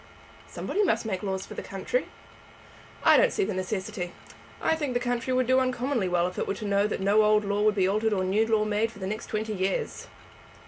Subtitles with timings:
[0.47, 2.07] "Somebody must make laws for the country."
[3.03, 4.13] "I don't see the necessity.
[4.59, 7.21] I think the country would do uncommonly well if it were to know that no
[7.21, 10.07] old law would be altered or new law made for the next twenty years."